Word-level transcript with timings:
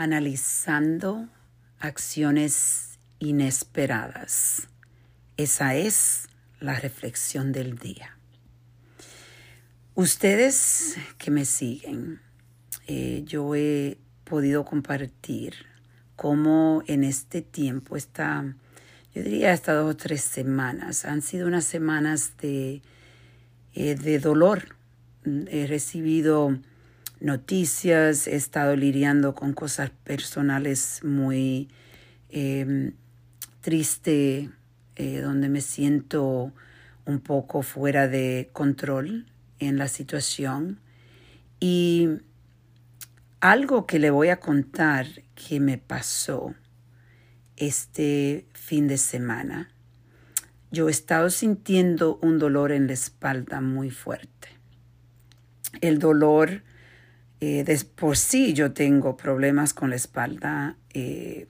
analizando 0.00 1.28
acciones 1.78 2.98
inesperadas. 3.18 4.66
Esa 5.36 5.74
es 5.74 6.26
la 6.58 6.80
reflexión 6.80 7.52
del 7.52 7.76
día. 7.76 8.16
Ustedes 9.94 10.96
que 11.18 11.30
me 11.30 11.44
siguen, 11.44 12.22
eh, 12.86 13.24
yo 13.26 13.54
he 13.54 13.98
podido 14.24 14.64
compartir 14.64 15.66
cómo 16.16 16.82
en 16.86 17.04
este 17.04 17.42
tiempo, 17.42 17.94
esta, 17.94 18.56
yo 19.14 19.22
diría 19.22 19.52
hasta 19.52 19.74
dos 19.74 19.90
o 19.90 19.96
tres 19.98 20.22
semanas, 20.22 21.04
han 21.04 21.20
sido 21.20 21.46
unas 21.46 21.66
semanas 21.66 22.38
de, 22.38 22.80
eh, 23.74 23.96
de 23.96 24.18
dolor. 24.18 24.76
He 25.26 25.66
recibido 25.66 26.58
noticias, 27.20 28.26
he 28.26 28.36
estado 28.36 28.76
lidiando 28.76 29.34
con 29.34 29.52
cosas 29.52 29.90
personales 29.90 31.00
muy 31.04 31.68
eh, 32.30 32.92
triste, 33.60 34.50
eh, 34.96 35.20
donde 35.20 35.48
me 35.48 35.60
siento 35.60 36.52
un 37.04 37.20
poco 37.20 37.62
fuera 37.62 38.08
de 38.08 38.50
control 38.52 39.26
en 39.58 39.78
la 39.78 39.88
situación. 39.88 40.80
Y 41.60 42.08
algo 43.40 43.86
que 43.86 43.98
le 43.98 44.10
voy 44.10 44.28
a 44.28 44.40
contar 44.40 45.06
que 45.34 45.60
me 45.60 45.78
pasó 45.78 46.54
este 47.56 48.46
fin 48.52 48.88
de 48.88 48.96
semana. 48.96 49.70
Yo 50.70 50.88
he 50.88 50.90
estado 50.90 51.30
sintiendo 51.30 52.18
un 52.22 52.38
dolor 52.38 52.72
en 52.72 52.86
la 52.86 52.92
espalda 52.92 53.60
muy 53.60 53.90
fuerte. 53.90 54.48
El 55.80 55.98
dolor 55.98 56.62
eh, 57.40 57.64
por 57.94 58.16
sí 58.16 58.52
yo 58.52 58.72
tengo 58.72 59.16
problemas 59.16 59.72
con 59.72 59.90
la 59.90 59.96
espalda, 59.96 60.76
eh, 60.92 61.48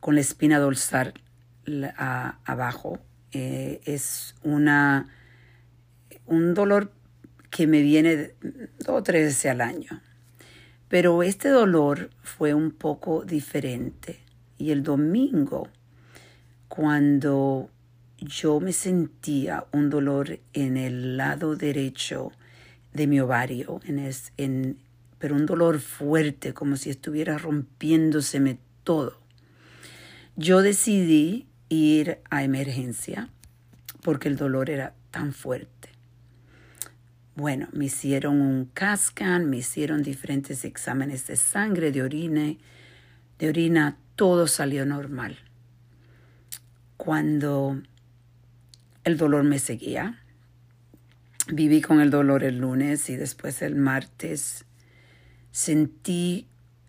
con 0.00 0.14
la 0.14 0.20
espina 0.20 0.58
dorsal 0.58 1.14
abajo. 2.44 3.00
Eh, 3.32 3.80
es 3.84 4.36
una, 4.42 5.08
un 6.26 6.54
dolor 6.54 6.92
que 7.50 7.66
me 7.66 7.82
viene 7.82 8.30
dos 8.78 9.00
o 9.00 9.02
tres 9.02 9.24
veces 9.26 9.46
al 9.50 9.60
año. 9.60 10.00
Pero 10.88 11.22
este 11.22 11.48
dolor 11.48 12.10
fue 12.22 12.54
un 12.54 12.70
poco 12.70 13.24
diferente. 13.24 14.20
Y 14.56 14.70
el 14.70 14.82
domingo, 14.82 15.68
cuando 16.68 17.70
yo 18.18 18.60
me 18.60 18.72
sentía 18.72 19.66
un 19.72 19.90
dolor 19.90 20.38
en 20.52 20.76
el 20.76 21.16
lado 21.16 21.56
derecho 21.56 22.32
de 22.92 23.06
mi 23.06 23.20
ovario, 23.20 23.80
en, 23.84 24.10
en 24.38 24.78
pero 25.18 25.34
un 25.34 25.46
dolor 25.46 25.80
fuerte, 25.80 26.54
como 26.54 26.76
si 26.76 26.90
estuviera 26.90 27.38
rompiéndoseme 27.38 28.58
todo. 28.84 29.18
Yo 30.36 30.62
decidí 30.62 31.46
ir 31.68 32.18
a 32.30 32.44
emergencia 32.44 33.28
porque 34.02 34.28
el 34.28 34.36
dolor 34.36 34.70
era 34.70 34.94
tan 35.10 35.32
fuerte. 35.32 35.90
Bueno, 37.34 37.68
me 37.72 37.86
hicieron 37.86 38.40
un 38.40 38.64
cascan, 38.66 39.48
me 39.48 39.58
hicieron 39.58 40.02
diferentes 40.02 40.64
exámenes 40.64 41.26
de 41.26 41.36
sangre, 41.36 41.92
de 41.92 42.02
orina, 42.02 42.56
de 43.38 43.48
orina, 43.48 43.96
todo 44.16 44.48
salió 44.48 44.84
normal. 44.84 45.38
Cuando 46.96 47.80
el 49.04 49.16
dolor 49.16 49.44
me 49.44 49.60
seguía, 49.60 50.20
viví 51.46 51.80
con 51.80 52.00
el 52.00 52.10
dolor 52.10 52.42
el 52.42 52.58
lunes 52.58 53.08
y 53.08 53.16
después 53.16 53.62
el 53.62 53.76
martes 53.76 54.64
sentí 55.50 56.46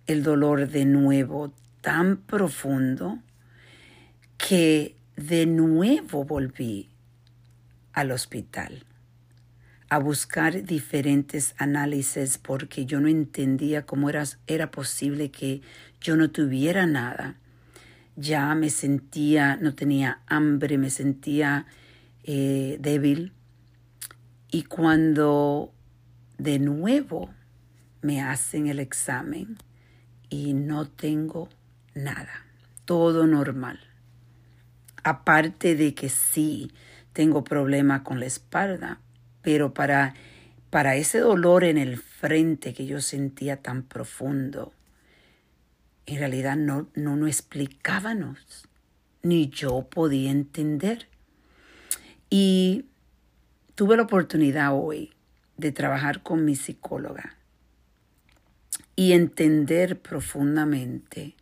el 0.07 0.23
dolor 0.23 0.69
de 0.69 0.85
nuevo 0.85 1.53
tan 1.81 2.17
profundo 2.17 3.19
que 4.37 4.95
de 5.15 5.45
nuevo 5.45 6.23
volví 6.23 6.89
al 7.93 8.11
hospital 8.11 8.85
a 9.89 9.97
buscar 9.97 10.63
diferentes 10.63 11.55
análisis 11.57 12.37
porque 12.37 12.85
yo 12.85 13.01
no 13.01 13.07
entendía 13.07 13.85
cómo 13.85 14.09
era, 14.09 14.23
era 14.45 14.69
posible 14.71 15.31
que 15.31 15.61
yo 15.99 16.15
no 16.15 16.29
tuviera 16.29 16.85
nada. 16.85 17.35
Ya 18.15 18.53
me 18.53 18.69
sentía, 18.69 19.57
no 19.57 19.73
tenía 19.73 20.19
hambre, 20.27 20.77
me 20.77 20.91
sentía 20.91 21.65
eh, 22.23 22.77
débil. 22.79 23.33
Y 24.51 24.63
cuando 24.63 25.73
de 26.37 26.59
nuevo 26.59 27.33
me 28.01 28.21
hacen 28.21 28.67
el 28.67 28.79
examen 28.79 29.57
y 30.29 30.53
no 30.53 30.87
tengo 30.87 31.49
nada, 31.93 32.45
todo 32.85 33.27
normal. 33.27 33.79
Aparte 35.03 35.75
de 35.75 35.93
que 35.93 36.09
sí 36.09 36.71
tengo 37.13 37.43
problema 37.43 38.03
con 38.03 38.19
la 38.19 38.25
espalda, 38.25 38.99
pero 39.41 39.73
para, 39.73 40.13
para 40.69 40.95
ese 40.95 41.19
dolor 41.19 41.63
en 41.63 41.77
el 41.77 41.97
frente 41.97 42.73
que 42.73 42.85
yo 42.85 43.01
sentía 43.01 43.57
tan 43.57 43.83
profundo, 43.83 44.73
en 46.05 46.19
realidad 46.19 46.55
no, 46.57 46.87
no 46.95 47.15
nos 47.15 47.29
explicábamos, 47.29 48.67
ni 49.21 49.49
yo 49.49 49.87
podía 49.89 50.31
entender. 50.31 51.07
Y 52.29 52.85
tuve 53.75 53.97
la 53.97 54.03
oportunidad 54.03 54.73
hoy 54.73 55.13
de 55.57 55.71
trabajar 55.71 56.23
con 56.23 56.45
mi 56.45 56.55
psicóloga 56.55 57.38
y 58.99 59.13
entender 59.13 59.97
profundamente 60.01 61.33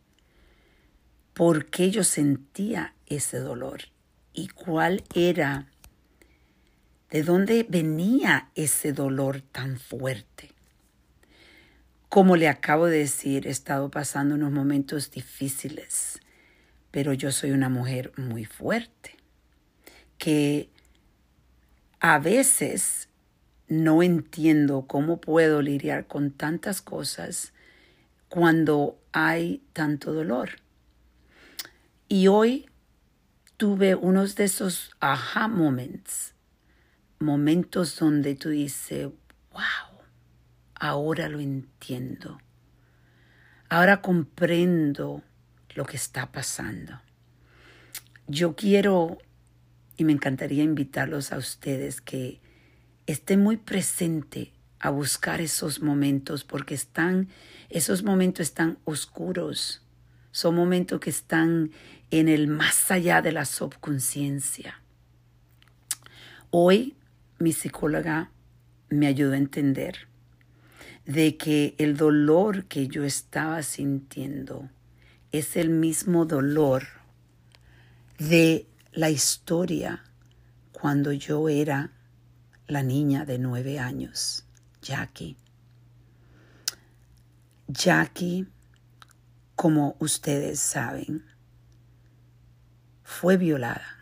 por 1.34 1.66
qué 1.66 1.90
yo 1.90 2.04
sentía 2.04 2.94
ese 3.06 3.40
dolor 3.40 3.80
y 4.32 4.46
cuál 4.46 5.02
era, 5.12 5.66
de 7.10 7.24
dónde 7.24 7.66
venía 7.68 8.48
ese 8.54 8.92
dolor 8.92 9.40
tan 9.40 9.76
fuerte. 9.76 10.52
Como 12.08 12.36
le 12.36 12.46
acabo 12.46 12.86
de 12.86 12.98
decir, 12.98 13.48
he 13.48 13.50
estado 13.50 13.90
pasando 13.90 14.36
unos 14.36 14.52
momentos 14.52 15.10
difíciles, 15.10 16.20
pero 16.92 17.12
yo 17.12 17.32
soy 17.32 17.50
una 17.50 17.68
mujer 17.68 18.12
muy 18.16 18.44
fuerte, 18.44 19.16
que 20.16 20.70
a 21.98 22.20
veces 22.20 23.07
no 23.68 24.02
entiendo 24.02 24.86
cómo 24.86 25.20
puedo 25.20 25.62
lidiar 25.62 26.06
con 26.06 26.30
tantas 26.30 26.80
cosas 26.80 27.52
cuando 28.28 28.98
hay 29.12 29.62
tanto 29.72 30.12
dolor. 30.12 30.50
Y 32.08 32.28
hoy 32.28 32.68
tuve 33.56 33.94
unos 33.94 34.36
de 34.36 34.44
esos 34.44 34.90
aha 35.00 35.48
moments, 35.48 36.34
momentos 37.18 37.98
donde 37.98 38.34
tú 38.34 38.48
dices, 38.50 39.08
wow, 39.52 40.02
ahora 40.74 41.28
lo 41.28 41.40
entiendo. 41.40 42.38
Ahora 43.68 44.00
comprendo 44.00 45.22
lo 45.74 45.84
que 45.84 45.96
está 45.96 46.32
pasando. 46.32 47.00
Yo 48.26 48.56
quiero 48.56 49.18
y 49.98 50.04
me 50.04 50.12
encantaría 50.12 50.62
invitarlos 50.62 51.32
a 51.32 51.38
ustedes 51.38 52.00
que 52.00 52.40
esté 53.08 53.38
muy 53.38 53.56
presente 53.56 54.52
a 54.78 54.90
buscar 54.90 55.40
esos 55.40 55.80
momentos 55.80 56.44
porque 56.44 56.74
están, 56.74 57.28
esos 57.70 58.02
momentos 58.02 58.46
están 58.46 58.78
oscuros. 58.84 59.82
Son 60.30 60.54
momentos 60.54 61.00
que 61.00 61.08
están 61.08 61.70
en 62.10 62.28
el 62.28 62.48
más 62.48 62.90
allá 62.90 63.22
de 63.22 63.32
la 63.32 63.46
subconsciencia. 63.46 64.82
Hoy 66.50 66.96
mi 67.38 67.52
psicóloga 67.52 68.30
me 68.90 69.06
ayudó 69.06 69.32
a 69.32 69.38
entender 69.38 70.06
de 71.06 71.38
que 71.38 71.74
el 71.78 71.96
dolor 71.96 72.66
que 72.66 72.88
yo 72.88 73.04
estaba 73.04 73.62
sintiendo 73.62 74.68
es 75.32 75.56
el 75.56 75.70
mismo 75.70 76.26
dolor 76.26 76.84
de 78.18 78.66
la 78.92 79.08
historia 79.08 80.04
cuando 80.72 81.12
yo 81.12 81.48
era 81.48 81.92
la 82.68 82.82
niña 82.82 83.24
de 83.24 83.38
nueve 83.38 83.78
años, 83.78 84.44
Jackie. 84.82 85.36
Jackie, 87.66 88.46
como 89.56 89.96
ustedes 89.98 90.60
saben, 90.60 91.24
fue 93.02 93.38
violada 93.38 93.96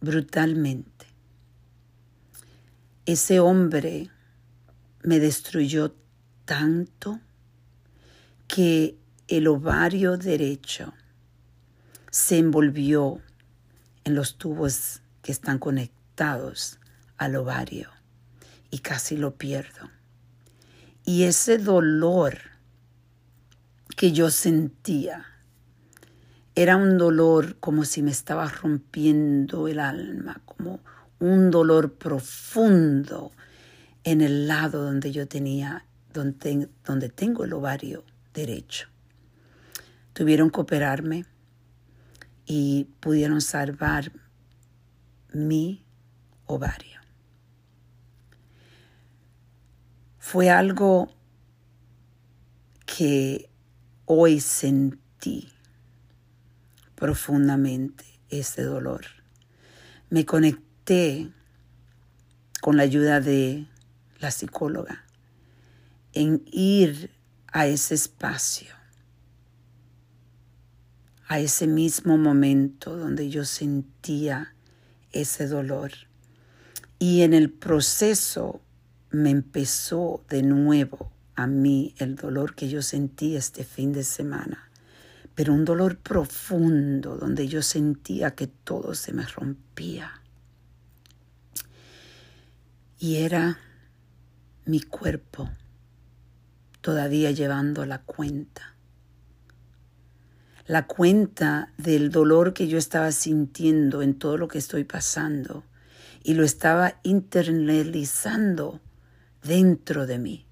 brutalmente. 0.00 1.06
Ese 3.06 3.38
hombre 3.38 4.10
me 5.02 5.20
destruyó 5.20 5.94
tanto 6.44 7.20
que 8.48 8.98
el 9.28 9.46
ovario 9.46 10.16
derecho 10.16 10.92
se 12.10 12.38
envolvió 12.38 13.20
en 14.02 14.16
los 14.16 14.38
tubos 14.38 15.02
que 15.22 15.32
están 15.32 15.58
conectados 15.58 16.78
al 17.16 17.36
ovario 17.36 17.90
y 18.70 18.78
casi 18.78 19.16
lo 19.16 19.36
pierdo. 19.36 19.90
Y 21.04 21.24
ese 21.24 21.58
dolor 21.58 22.38
que 23.96 24.12
yo 24.12 24.30
sentía. 24.30 25.26
Era 26.54 26.76
un 26.76 26.98
dolor 26.98 27.56
como 27.58 27.84
si 27.84 28.02
me 28.02 28.10
estaba 28.10 28.48
rompiendo 28.48 29.66
el 29.68 29.80
alma, 29.80 30.40
como 30.44 30.80
un 31.18 31.50
dolor 31.50 31.94
profundo 31.94 33.32
en 34.04 34.20
el 34.20 34.46
lado 34.46 34.82
donde 34.82 35.10
yo 35.10 35.26
tenía, 35.26 35.84
donde, 36.12 36.68
donde 36.84 37.08
tengo 37.08 37.44
el 37.44 37.52
ovario 37.52 38.04
derecho. 38.32 38.88
Tuvieron 40.12 40.50
que 40.50 40.60
operarme 40.60 41.26
y 42.46 42.88
pudieron 43.00 43.40
salvar 43.40 44.12
mi 45.32 45.84
ovario. 46.46 47.03
Fue 50.26 50.48
algo 50.48 51.12
que 52.86 53.50
hoy 54.06 54.40
sentí 54.40 55.52
profundamente 56.94 58.06
ese 58.30 58.62
dolor. 58.62 59.04
Me 60.08 60.24
conecté 60.24 61.30
con 62.62 62.78
la 62.78 62.84
ayuda 62.84 63.20
de 63.20 63.68
la 64.18 64.30
psicóloga 64.30 65.04
en 66.14 66.42
ir 66.50 67.10
a 67.48 67.66
ese 67.66 67.94
espacio, 67.94 68.74
a 71.28 71.38
ese 71.38 71.66
mismo 71.66 72.16
momento 72.16 72.96
donde 72.96 73.28
yo 73.28 73.44
sentía 73.44 74.54
ese 75.12 75.46
dolor. 75.46 75.92
Y 76.98 77.22
en 77.24 77.34
el 77.34 77.50
proceso 77.50 78.63
me 79.14 79.30
empezó 79.30 80.24
de 80.28 80.42
nuevo 80.42 81.12
a 81.36 81.46
mí 81.46 81.94
el 81.98 82.16
dolor 82.16 82.54
que 82.54 82.68
yo 82.68 82.82
sentí 82.82 83.36
este 83.36 83.64
fin 83.64 83.92
de 83.92 84.04
semana, 84.04 84.70
pero 85.34 85.52
un 85.52 85.64
dolor 85.64 85.98
profundo 85.98 87.16
donde 87.16 87.48
yo 87.48 87.62
sentía 87.62 88.32
que 88.32 88.46
todo 88.46 88.94
se 88.94 89.12
me 89.12 89.24
rompía. 89.26 90.20
Y 92.98 93.16
era 93.16 93.58
mi 94.64 94.80
cuerpo 94.80 95.50
todavía 96.80 97.30
llevando 97.30 97.84
la 97.86 98.02
cuenta. 98.02 98.74
La 100.66 100.86
cuenta 100.86 101.72
del 101.76 102.10
dolor 102.10 102.54
que 102.54 102.68
yo 102.68 102.78
estaba 102.78 103.12
sintiendo 103.12 104.00
en 104.02 104.14
todo 104.14 104.38
lo 104.38 104.48
que 104.48 104.58
estoy 104.58 104.84
pasando 104.84 105.64
y 106.22 106.34
lo 106.34 106.44
estaba 106.44 106.98
internalizando 107.02 108.80
dentro 109.44 110.06
de 110.06 110.18
mí 110.18 110.46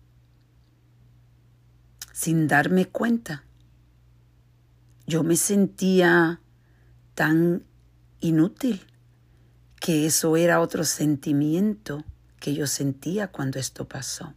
sin 2.22 2.46
darme 2.46 2.86
cuenta. 2.86 3.44
Yo 5.08 5.24
me 5.24 5.34
sentía 5.34 6.40
tan 7.16 7.64
inútil 8.20 8.86
que 9.80 10.06
eso 10.06 10.36
era 10.36 10.60
otro 10.60 10.84
sentimiento 10.84 12.04
que 12.38 12.54
yo 12.54 12.68
sentía 12.68 13.26
cuando 13.26 13.58
esto 13.58 13.88
pasó. 13.88 14.34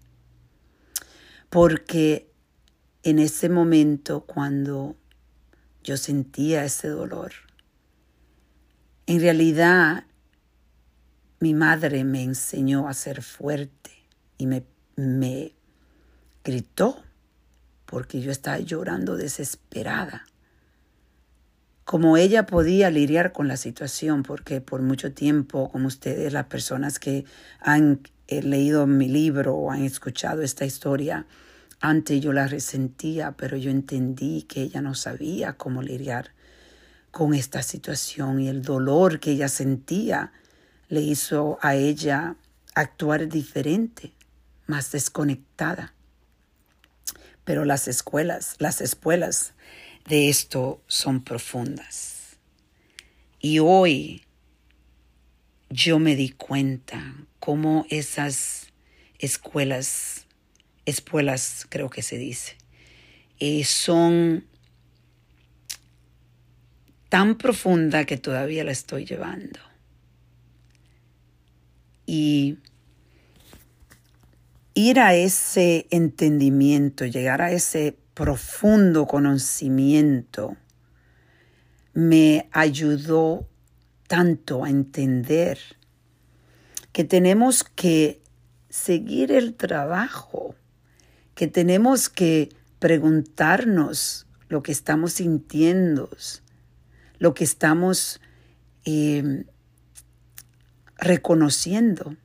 Porque 1.51 2.31
en 3.03 3.19
ese 3.19 3.49
momento 3.49 4.21
cuando 4.21 4.95
yo 5.83 5.97
sentía 5.97 6.65
ese 6.65 6.87
dolor, 6.87 7.33
en 9.05 9.21
realidad 9.21 10.05
mi 11.39 11.53
madre 11.53 12.03
me 12.03 12.23
enseñó 12.23 12.87
a 12.87 12.95
ser 12.95 13.21
fuerte 13.21 13.94
y 14.37 14.47
me, 14.47 14.63
me 14.95 15.53
gritó 16.43 17.03
porque 17.85 18.21
yo 18.21 18.31
estaba 18.31 18.59
llorando 18.59 19.15
desesperada. 19.15 20.25
Como 21.83 22.17
ella 22.17 22.47
podía 22.47 22.89
lidiar 22.89 23.31
con 23.31 23.47
la 23.47 23.57
situación, 23.57 24.23
porque 24.23 24.59
por 24.59 24.81
mucho 24.81 25.13
tiempo, 25.13 25.69
como 25.71 25.87
ustedes, 25.87 26.33
las 26.33 26.47
personas 26.47 26.97
que 26.97 27.25
han 27.59 28.01
eh, 28.27 28.41
leído 28.41 28.87
mi 28.87 29.07
libro 29.07 29.55
o 29.55 29.71
han 29.71 29.83
escuchado 29.83 30.41
esta 30.41 30.65
historia, 30.65 31.27
antes 31.79 32.19
yo 32.21 32.33
la 32.33 32.47
resentía, 32.47 33.35
pero 33.37 33.55
yo 33.57 33.69
entendí 33.69 34.41
que 34.43 34.63
ella 34.63 34.81
no 34.81 34.95
sabía 34.95 35.53
cómo 35.53 35.83
lidiar 35.83 36.31
con 37.11 37.35
esta 37.35 37.61
situación 37.61 38.41
y 38.41 38.49
el 38.49 38.63
dolor 38.63 39.19
que 39.19 39.31
ella 39.31 39.47
sentía 39.47 40.31
le 40.89 41.01
hizo 41.01 41.59
a 41.61 41.75
ella 41.75 42.35
actuar 42.73 43.29
diferente, 43.29 44.14
más 44.67 44.91
desconectada. 44.91 45.93
Pero 47.43 47.65
las 47.65 47.87
escuelas, 47.87 48.55
las 48.59 48.81
escuelas 48.81 49.53
de 50.07 50.29
esto 50.29 50.81
son 50.87 51.23
profundas. 51.23 52.37
Y 53.39 53.59
hoy 53.59 54.23
yo 55.69 55.99
me 55.99 56.15
di 56.15 56.29
cuenta 56.29 57.15
cómo 57.39 57.85
esas 57.89 58.67
escuelas, 59.19 60.25
escuelas 60.85 61.65
creo 61.69 61.89
que 61.89 62.01
se 62.01 62.17
dice, 62.17 62.57
eh, 63.39 63.63
son 63.63 64.45
tan 67.09 67.37
profunda 67.37 68.05
que 68.05 68.17
todavía 68.17 68.63
la 68.63 68.71
estoy 68.71 69.05
llevando. 69.05 69.59
Y 72.05 72.57
ir 74.75 74.99
a 74.99 75.15
ese 75.15 75.87
entendimiento, 75.89 77.05
llegar 77.05 77.41
a 77.41 77.51
ese 77.51 77.97
profundo 78.13 79.07
conocimiento, 79.07 80.57
me 81.93 82.49
ayudó 82.51 83.47
tanto 84.07 84.65
a 84.65 84.69
entender 84.69 85.57
que 86.91 87.05
tenemos 87.05 87.63
que 87.63 88.21
seguir 88.69 89.31
el 89.31 89.55
trabajo, 89.55 90.55
que 91.35 91.47
tenemos 91.47 92.09
que 92.09 92.49
preguntarnos 92.79 94.27
lo 94.49 94.61
que 94.61 94.73
estamos 94.73 95.13
sintiendo, 95.13 96.09
lo 97.17 97.33
que 97.33 97.45
estamos 97.45 98.19
eh, 98.83 99.45
reconociendo 100.97 102.17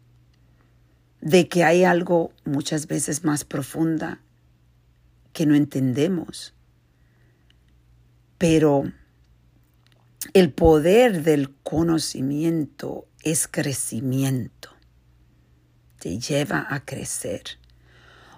de 1.20 1.48
que 1.48 1.64
hay 1.64 1.84
algo 1.84 2.32
muchas 2.44 2.86
veces 2.86 3.24
más 3.24 3.44
profunda 3.44 4.20
que 5.32 5.46
no 5.46 5.54
entendemos. 5.54 6.54
Pero 8.38 8.92
el 10.32 10.52
poder 10.52 11.22
del 11.22 11.54
conocimiento 11.62 13.06
es 13.22 13.48
crecimiento. 13.48 14.70
Te 15.98 16.18
lleva 16.18 16.66
a 16.70 16.84
crecer. 16.84 17.42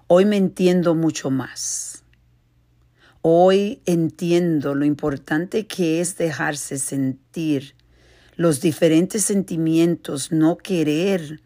Hoy 0.08 0.24
me 0.24 0.36
entiendo 0.36 0.94
mucho 0.94 1.30
más. 1.30 2.02
Hoy 3.20 3.80
entiendo 3.86 4.74
lo 4.74 4.84
importante 4.84 5.68
que 5.68 6.00
es 6.00 6.16
dejarse 6.16 6.78
sentir 6.78 7.76
los 8.34 8.60
diferentes 8.60 9.22
sentimientos, 9.22 10.32
no 10.32 10.56
querer 10.58 11.40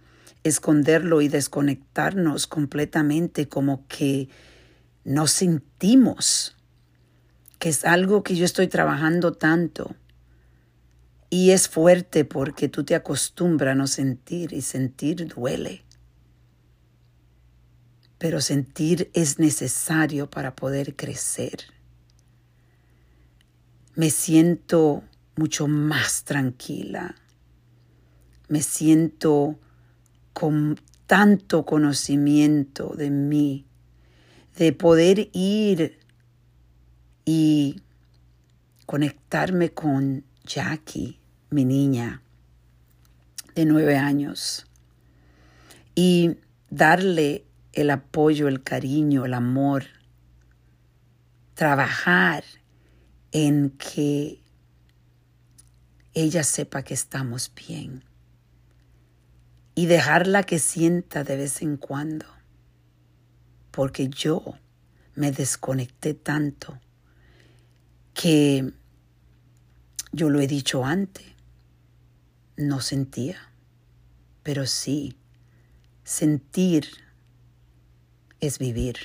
esconderlo 0.48 1.20
y 1.20 1.28
desconectarnos 1.28 2.46
completamente 2.46 3.48
como 3.48 3.86
que 3.88 4.28
no 5.04 5.26
sentimos 5.26 6.56
que 7.58 7.68
es 7.68 7.84
algo 7.84 8.22
que 8.22 8.36
yo 8.36 8.44
estoy 8.44 8.68
trabajando 8.68 9.32
tanto. 9.32 9.94
Y 11.30 11.50
es 11.50 11.68
fuerte 11.68 12.24
porque 12.24 12.68
tú 12.68 12.84
te 12.84 12.94
acostumbras 12.94 13.72
a 13.72 13.74
no 13.74 13.86
sentir 13.86 14.52
y 14.52 14.62
sentir 14.62 15.26
duele. 15.26 15.82
Pero 18.18 18.40
sentir 18.40 19.10
es 19.12 19.38
necesario 19.38 20.30
para 20.30 20.54
poder 20.54 20.96
crecer. 20.96 21.64
Me 23.94 24.10
siento 24.10 25.02
mucho 25.36 25.66
más 25.68 26.24
tranquila. 26.24 27.14
Me 28.48 28.62
siento 28.62 29.58
con 30.36 30.78
tanto 31.06 31.64
conocimiento 31.64 32.92
de 32.94 33.08
mí, 33.08 33.64
de 34.58 34.74
poder 34.74 35.30
ir 35.32 35.98
y 37.24 37.80
conectarme 38.84 39.70
con 39.70 40.24
Jackie, 40.44 41.18
mi 41.48 41.64
niña 41.64 42.20
de 43.54 43.64
nueve 43.64 43.96
años, 43.96 44.66
y 45.94 46.36
darle 46.68 47.46
el 47.72 47.88
apoyo, 47.88 48.46
el 48.46 48.62
cariño, 48.62 49.24
el 49.24 49.32
amor, 49.32 49.84
trabajar 51.54 52.44
en 53.32 53.70
que 53.70 54.42
ella 56.12 56.44
sepa 56.44 56.82
que 56.82 56.92
estamos 56.92 57.50
bien 57.66 58.04
y 59.78 59.84
dejarla 59.84 60.42
que 60.42 60.58
sienta 60.58 61.22
de 61.22 61.36
vez 61.36 61.60
en 61.60 61.76
cuando, 61.76 62.24
porque 63.70 64.08
yo 64.08 64.58
me 65.14 65.30
desconecté 65.30 66.14
tanto 66.14 66.80
que 68.14 68.72
yo 70.12 70.30
lo 70.30 70.40
he 70.40 70.46
dicho 70.46 70.82
antes, 70.82 71.26
no 72.56 72.80
sentía, 72.80 73.36
pero 74.42 74.64
sí, 74.64 75.18
sentir 76.04 76.86
es 78.40 78.58
vivir. 78.58 78.96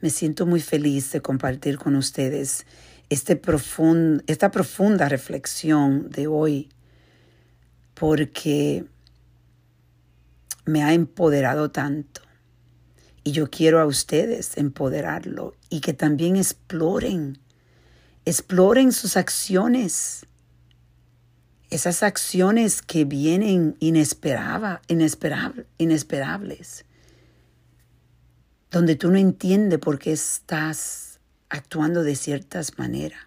Me 0.00 0.10
siento 0.10 0.46
muy 0.46 0.60
feliz 0.60 1.10
de 1.10 1.20
compartir 1.20 1.78
con 1.78 1.96
ustedes 1.96 2.64
este 3.08 3.40
esta 4.28 4.50
profunda 4.52 5.08
reflexión 5.08 6.10
de 6.10 6.28
hoy, 6.28 6.68
porque 7.94 8.84
me 10.66 10.82
ha 10.82 10.92
empoderado 10.92 11.70
tanto. 11.70 12.20
Y 13.24 13.32
yo 13.32 13.50
quiero 13.50 13.80
a 13.80 13.86
ustedes 13.86 14.56
empoderarlo 14.56 15.54
y 15.70 15.80
que 15.80 15.94
también 15.94 16.36
exploren, 16.36 17.38
exploren 18.24 18.92
sus 18.92 19.16
acciones, 19.16 20.26
esas 21.70 22.02
acciones 22.02 22.82
que 22.82 23.04
vienen 23.04 23.76
inesperaba, 23.80 24.82
inesperables, 24.88 26.84
donde 28.70 28.94
tú 28.96 29.10
no 29.10 29.18
entiendes 29.18 29.78
por 29.78 29.98
qué 29.98 30.12
estás 30.12 31.18
actuando 31.48 32.02
de 32.02 32.14
ciertas 32.14 32.78
maneras. 32.78 33.20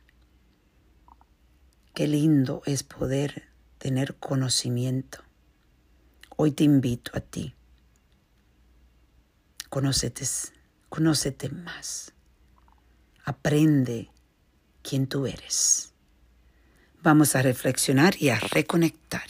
Qué 1.93 2.07
lindo 2.07 2.61
es 2.65 2.83
poder 2.83 3.49
tener 3.77 4.15
conocimiento. 4.15 5.28
Hoy 6.41 6.51
te 6.51 6.63
invito 6.63 7.11
a 7.15 7.19
ti. 7.19 7.53
Conócete, 9.67 10.25
conócete 10.87 11.49
más. 11.49 12.13
Aprende 13.25 14.09
quién 14.81 15.07
tú 15.07 15.27
eres. 15.27 15.93
Vamos 17.03 17.35
a 17.35 17.41
reflexionar 17.41 18.15
y 18.17 18.29
a 18.29 18.39
reconectar. 18.39 19.27